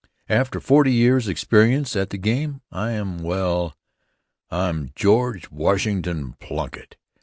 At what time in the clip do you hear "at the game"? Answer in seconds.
1.95-2.61